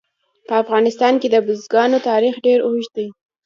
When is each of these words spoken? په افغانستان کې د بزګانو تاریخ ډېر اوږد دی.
په 0.47 0.53
افغانستان 0.63 1.13
کې 1.21 1.27
د 1.31 1.35
بزګانو 1.47 1.97
تاریخ 2.09 2.35
ډېر 2.45 2.59
اوږد 2.63 2.91
دی. 2.97 3.07